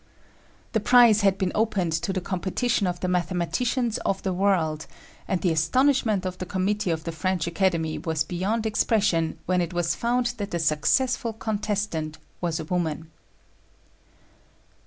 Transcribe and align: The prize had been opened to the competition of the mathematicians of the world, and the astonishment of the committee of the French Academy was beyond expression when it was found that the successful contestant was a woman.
The 0.71 0.79
prize 0.79 1.21
had 1.21 1.37
been 1.37 1.51
opened 1.53 1.91
to 1.91 2.11
the 2.11 2.21
competition 2.21 2.87
of 2.87 3.01
the 3.01 3.07
mathematicians 3.07 3.99
of 3.99 4.23
the 4.23 4.33
world, 4.33 4.87
and 5.27 5.39
the 5.39 5.51
astonishment 5.51 6.25
of 6.25 6.39
the 6.39 6.45
committee 6.47 6.89
of 6.89 7.03
the 7.03 7.11
French 7.11 7.45
Academy 7.45 7.99
was 7.99 8.23
beyond 8.23 8.65
expression 8.65 9.37
when 9.45 9.61
it 9.61 9.73
was 9.73 9.93
found 9.93 10.33
that 10.37 10.49
the 10.49 10.57
successful 10.57 11.33
contestant 11.33 12.17
was 12.41 12.59
a 12.59 12.65
woman. 12.65 13.11